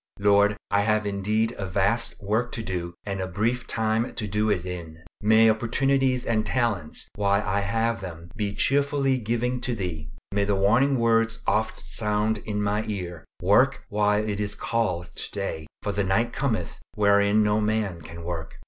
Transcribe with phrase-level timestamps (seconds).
[0.17, 0.57] Lord!
[0.71, 4.65] I have indeed a vast work to do and a brief time to do it
[4.65, 5.03] in.
[5.21, 10.09] May opportunities and talents, while I have them, be cheerfully given to Thee.
[10.31, 15.67] May the warning words oft sound in my ear, "Work while it is called today,
[15.83, 18.55] for the night cometh wherein no man can work."